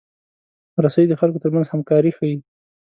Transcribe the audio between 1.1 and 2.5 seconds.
خلکو ترمنځ همکاري ښيي.